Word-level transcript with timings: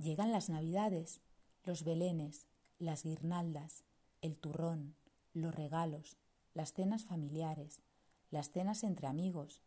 Llegan 0.00 0.32
las 0.32 0.48
navidades, 0.48 1.20
los 1.62 1.84
belenes, 1.84 2.46
las 2.78 3.04
guirnaldas, 3.04 3.84
el 4.22 4.38
turrón, 4.38 4.96
los 5.34 5.54
regalos, 5.54 6.16
las 6.54 6.72
cenas 6.72 7.04
familiares, 7.04 7.82
las 8.30 8.50
cenas 8.50 8.82
entre 8.82 9.08
amigos. 9.08 9.60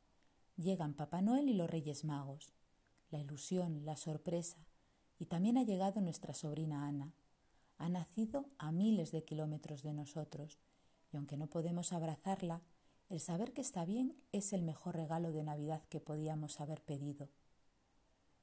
Llegan 0.58 0.96
Papá 0.96 1.22
Noel 1.22 1.50
y 1.50 1.54
los 1.54 1.70
Reyes 1.70 2.04
Magos, 2.04 2.52
la 3.12 3.20
ilusión, 3.20 3.86
la 3.86 3.96
sorpresa, 3.96 4.58
y 5.20 5.28
también 5.28 5.56
ha 5.60 5.64
llegado 5.64 6.02
nuestra 6.02 6.34
sobrina 6.34 6.88
Ana. 6.88 7.14
Ha 7.78 7.90
nacido 7.90 8.50
a 8.58 8.72
miles 8.72 9.12
de 9.12 9.24
kilómetros 9.24 9.84
de 9.84 9.94
nosotros, 9.94 10.58
y 11.12 11.18
aunque 11.18 11.38
no 11.38 11.46
podemos 11.46 11.94
abrazarla, 11.94 12.64
el 13.08 13.20
saber 13.20 13.54
que 13.54 13.62
está 13.62 13.86
bien 13.86 14.18
es 14.32 14.52
el 14.52 14.64
mejor 14.64 14.96
regalo 14.96 15.32
de 15.32 15.44
Navidad 15.44 15.84
que 15.90 16.00
podíamos 16.00 16.60
haber 16.60 16.82
pedido. 16.82 17.30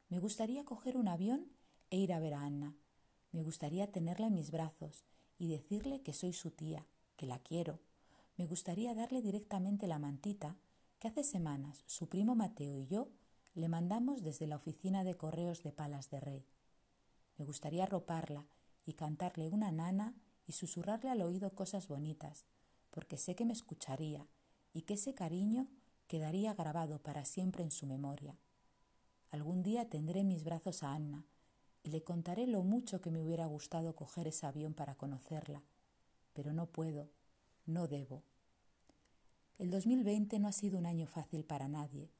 Me 0.08 0.20
gustaría 0.20 0.64
coger 0.64 0.96
un 0.96 1.08
avión 1.08 1.50
e 1.90 1.98
ir 1.98 2.12
a 2.12 2.20
ver 2.20 2.34
a 2.34 2.42
Ana. 2.42 2.74
Me 3.32 3.42
gustaría 3.42 3.90
tenerla 3.90 4.28
en 4.28 4.34
mis 4.34 4.50
brazos 4.50 5.04
y 5.38 5.48
decirle 5.48 6.02
que 6.02 6.12
soy 6.12 6.32
su 6.32 6.50
tía, 6.50 6.86
que 7.16 7.26
la 7.26 7.38
quiero. 7.38 7.80
Me 8.36 8.46
gustaría 8.46 8.94
darle 8.94 9.22
directamente 9.22 9.86
la 9.86 9.98
mantita 9.98 10.56
que 10.98 11.08
hace 11.08 11.24
semanas 11.24 11.82
su 11.86 12.08
primo 12.08 12.34
Mateo 12.34 12.78
y 12.78 12.86
yo 12.86 13.08
le 13.54 13.68
mandamos 13.68 14.22
desde 14.22 14.46
la 14.46 14.56
oficina 14.56 15.04
de 15.04 15.16
correos 15.16 15.62
de 15.62 15.72
Palas 15.72 16.10
de 16.10 16.20
Rey. 16.20 16.46
Me 17.36 17.44
gustaría 17.44 17.86
roparla 17.86 18.46
y 18.84 18.94
cantarle 18.94 19.48
una 19.48 19.72
nana 19.72 20.14
y 20.46 20.52
susurrarle 20.52 21.10
al 21.10 21.22
oído 21.22 21.54
cosas 21.54 21.88
bonitas, 21.88 22.46
porque 22.90 23.16
sé 23.16 23.34
que 23.34 23.44
me 23.44 23.52
escucharía 23.52 24.26
y 24.72 24.82
que 24.82 24.94
ese 24.94 25.14
cariño 25.14 25.68
quedaría 26.06 26.54
grabado 26.54 27.02
para 27.02 27.24
siempre 27.24 27.62
en 27.62 27.70
su 27.70 27.86
memoria. 27.86 28.36
Algún 29.30 29.62
día 29.62 29.88
tendré 29.88 30.20
en 30.20 30.28
mis 30.28 30.44
brazos 30.44 30.82
a 30.82 30.92
Anna 30.92 31.24
y 31.82 31.90
le 31.90 32.02
contaré 32.02 32.46
lo 32.46 32.62
mucho 32.62 33.00
que 33.00 33.10
me 33.10 33.20
hubiera 33.20 33.46
gustado 33.46 33.94
coger 33.94 34.28
ese 34.28 34.46
avión 34.46 34.74
para 34.74 34.96
conocerla, 34.96 35.62
pero 36.32 36.52
no 36.52 36.66
puedo, 36.66 37.08
no 37.66 37.88
debo. 37.88 38.22
El 39.58 39.70
2020 39.70 40.38
no 40.38 40.48
ha 40.48 40.52
sido 40.52 40.78
un 40.78 40.86
año 40.86 41.06
fácil 41.06 41.44
para 41.44 41.68
nadie, 41.68 42.10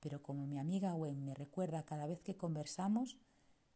pero 0.00 0.22
como 0.22 0.46
mi 0.46 0.58
amiga 0.58 0.92
Gwen 0.92 1.24
me 1.24 1.34
recuerda 1.34 1.84
cada 1.84 2.06
vez 2.06 2.22
que 2.22 2.36
conversamos, 2.36 3.16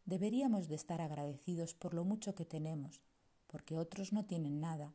deberíamos 0.04 0.68
de 0.68 0.76
estar 0.76 1.00
agradecidos 1.00 1.74
por 1.74 1.94
lo 1.94 2.04
mucho 2.04 2.34
que 2.34 2.44
tenemos, 2.44 3.00
porque 3.46 3.78
otros 3.78 4.12
no 4.12 4.26
tienen 4.26 4.60
nada. 4.60 4.94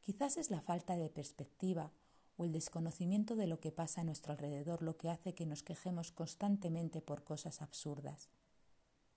Quizás 0.00 0.36
es 0.36 0.50
la 0.50 0.60
falta 0.60 0.96
de 0.96 1.10
perspectiva 1.10 1.92
o 2.36 2.44
el 2.44 2.52
desconocimiento 2.52 3.36
de 3.36 3.46
lo 3.46 3.60
que 3.60 3.72
pasa 3.72 4.00
a 4.00 4.04
nuestro 4.04 4.32
alrededor 4.32 4.82
lo 4.82 4.96
que 4.96 5.10
hace 5.10 5.34
que 5.34 5.46
nos 5.46 5.62
quejemos 5.62 6.12
constantemente 6.12 7.02
por 7.02 7.24
cosas 7.24 7.62
absurdas. 7.62 8.28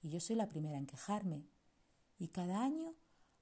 Y 0.02 0.10
yo 0.10 0.20
soy 0.20 0.36
la 0.36 0.50
primera 0.50 0.78
en 0.78 0.86
quejarme. 0.86 1.46
Y 2.18 2.30
cada 2.30 2.64
año 2.64 2.96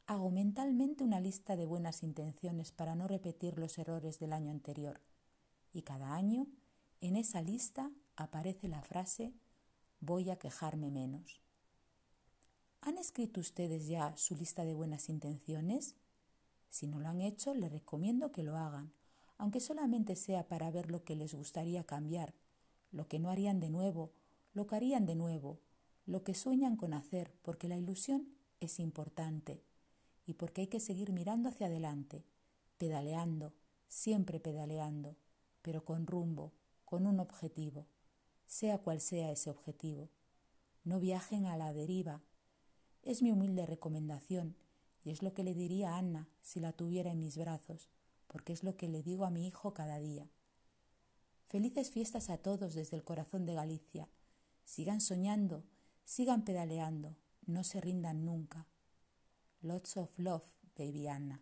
hago 0.05 0.29
mentalmente 0.31 1.03
una 1.03 1.19
lista 1.19 1.55
de 1.55 1.65
buenas 1.65 2.03
intenciones 2.03 2.71
para 2.71 2.95
no 2.95 3.07
repetir 3.07 3.57
los 3.57 3.77
errores 3.77 4.19
del 4.19 4.33
año 4.33 4.51
anterior. 4.51 5.01
Y 5.71 5.83
cada 5.83 6.13
año 6.15 6.47
en 6.99 7.15
esa 7.15 7.41
lista 7.41 7.91
aparece 8.15 8.67
la 8.67 8.81
frase 8.81 9.33
voy 10.01 10.29
a 10.29 10.37
quejarme 10.37 10.91
menos. 10.91 11.41
¿Han 12.81 12.97
escrito 12.97 13.41
ustedes 13.41 13.87
ya 13.87 14.15
su 14.15 14.35
lista 14.35 14.63
de 14.63 14.73
buenas 14.73 15.09
intenciones? 15.09 15.95
Si 16.69 16.87
no 16.87 16.99
lo 16.99 17.09
han 17.09 17.21
hecho, 17.21 17.53
les 17.53 17.71
recomiendo 17.71 18.31
que 18.31 18.43
lo 18.43 18.55
hagan 18.55 18.93
aunque 19.39 19.61
solamente 19.61 20.15
sea 20.17 20.47
para 20.47 20.69
ver 20.69 20.91
lo 20.91 21.03
que 21.05 21.15
les 21.15 21.33
gustaría 21.33 21.85
cambiar, 21.85 22.35
lo 22.91 23.07
que 23.07 23.19
no 23.19 23.31
harían 23.31 23.61
de 23.61 23.69
nuevo, 23.69 24.11
lo 24.53 24.67
que 24.67 24.75
harían 24.75 25.05
de 25.05 25.15
nuevo, 25.15 25.61
lo 26.09 26.23
que 26.23 26.33
sueñan 26.33 26.75
con 26.75 26.93
hacer, 26.93 27.31
porque 27.43 27.67
la 27.67 27.77
ilusión 27.77 28.27
es 28.59 28.79
importante 28.79 29.61
y 30.25 30.33
porque 30.33 30.61
hay 30.61 30.67
que 30.67 30.79
seguir 30.79 31.11
mirando 31.11 31.49
hacia 31.49 31.67
adelante, 31.67 32.25
pedaleando, 32.77 33.53
siempre 33.87 34.39
pedaleando, 34.39 35.15
pero 35.61 35.85
con 35.85 36.07
rumbo, 36.07 36.51
con 36.83 37.05
un 37.05 37.19
objetivo, 37.19 37.85
sea 38.47 38.79
cual 38.79 39.01
sea 39.01 39.31
ese 39.31 39.51
objetivo. 39.51 40.09
No 40.83 40.99
viajen 40.99 41.45
a 41.45 41.57
la 41.57 41.73
deriva. 41.73 42.21
Es 43.03 43.21
mi 43.21 43.31
humilde 43.31 43.65
recomendación 43.67 44.55
y 45.03 45.11
es 45.11 45.21
lo 45.21 45.35
que 45.35 45.43
le 45.43 45.53
diría 45.53 45.91
a 45.91 45.97
Anna 45.99 46.27
si 46.41 46.59
la 46.59 46.73
tuviera 46.73 47.11
en 47.11 47.19
mis 47.19 47.37
brazos 47.37 47.89
porque 48.29 48.53
es 48.53 48.63
lo 48.63 48.77
que 48.77 48.87
le 48.87 49.03
digo 49.03 49.25
a 49.25 49.31
mi 49.31 49.47
hijo 49.47 49.73
cada 49.73 49.99
día. 49.99 50.29
Felices 51.47 51.89
fiestas 51.89 52.29
a 52.29 52.37
todos 52.37 52.75
desde 52.75 52.95
el 52.95 53.03
corazón 53.03 53.45
de 53.45 53.55
Galicia. 53.55 54.07
Sigan 54.65 55.01
soñando, 55.01 55.63
sigan 56.09 56.43
pedaleando, 56.43 57.15
no 57.45 57.63
se 57.63 57.79
rindan 57.79 58.25
nunca. 58.25 58.65
Lots 59.61 59.95
of 59.95 60.17
love, 60.17 60.43
baby 60.75 61.07
Anna. 61.07 61.39